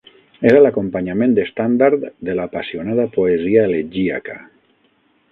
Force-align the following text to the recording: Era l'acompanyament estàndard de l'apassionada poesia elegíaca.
Era 0.51 0.61
l'acompanyament 0.61 1.35
estàndard 1.43 2.07
de 2.29 2.35
l'apassionada 2.39 3.05
poesia 3.19 3.67
elegíaca. 3.69 4.39